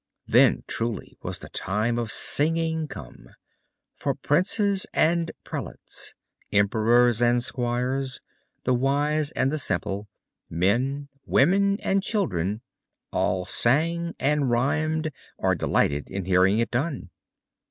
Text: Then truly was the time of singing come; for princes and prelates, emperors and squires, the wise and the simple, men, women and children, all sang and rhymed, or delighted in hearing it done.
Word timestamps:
Then 0.25 0.63
truly 0.65 1.15
was 1.21 1.37
the 1.37 1.49
time 1.49 1.99
of 1.99 2.11
singing 2.11 2.87
come; 2.87 3.35
for 3.95 4.15
princes 4.15 4.87
and 4.95 5.29
prelates, 5.43 6.15
emperors 6.51 7.21
and 7.21 7.43
squires, 7.43 8.19
the 8.63 8.73
wise 8.73 9.29
and 9.33 9.51
the 9.51 9.59
simple, 9.59 10.07
men, 10.49 11.07
women 11.27 11.79
and 11.81 12.01
children, 12.01 12.61
all 13.11 13.45
sang 13.45 14.15
and 14.19 14.49
rhymed, 14.49 15.11
or 15.37 15.53
delighted 15.53 16.09
in 16.09 16.25
hearing 16.25 16.57
it 16.57 16.71
done. 16.71 17.11